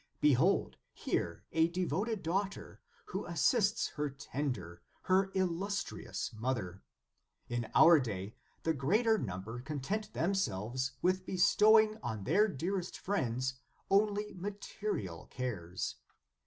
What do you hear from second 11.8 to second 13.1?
on their dearest